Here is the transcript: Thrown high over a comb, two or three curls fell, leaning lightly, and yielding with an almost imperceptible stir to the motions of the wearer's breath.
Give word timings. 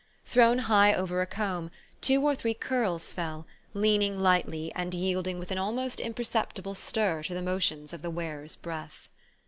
Thrown 0.25 0.57
high 0.57 0.95
over 0.95 1.21
a 1.21 1.27
comb, 1.27 1.69
two 2.01 2.23
or 2.23 2.33
three 2.33 2.55
curls 2.55 3.13
fell, 3.13 3.45
leaning 3.75 4.19
lightly, 4.19 4.71
and 4.73 4.95
yielding 4.95 5.37
with 5.37 5.51
an 5.51 5.59
almost 5.59 5.99
imperceptible 5.99 6.73
stir 6.73 7.21
to 7.21 7.35
the 7.35 7.41
motions 7.43 7.93
of 7.93 8.01
the 8.01 8.09
wearer's 8.09 8.55
breath. 8.55 9.09